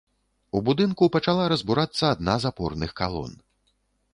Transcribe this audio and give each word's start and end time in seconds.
У 0.59 0.61
будынку 0.69 1.09
пачала 1.15 1.45
разбурацца 1.53 2.03
адна 2.15 2.33
з 2.47 2.51
апорных 2.51 2.91
калон. 3.03 3.37